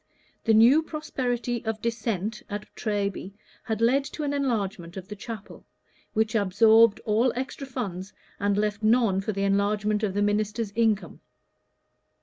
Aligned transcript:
The 0.45 0.55
new 0.55 0.81
prosperity 0.81 1.63
of 1.63 1.79
Dissent 1.79 2.41
at 2.49 2.65
Treby 2.75 3.33
had 3.65 3.81
led 3.81 4.03
to 4.05 4.23
an 4.23 4.33
enlargement 4.33 4.97
of 4.97 5.07
the 5.09 5.15
chapel, 5.15 5.63
which 6.13 6.33
absorbed 6.33 6.99
all 7.05 7.31
extra 7.35 7.67
funds 7.67 8.11
and 8.39 8.57
left 8.57 8.81
none 8.81 9.21
for 9.21 9.31
the 9.31 9.43
enlargement 9.43 10.01
of 10.01 10.15
the 10.15 10.23
minister's 10.23 10.71
income. 10.71 11.21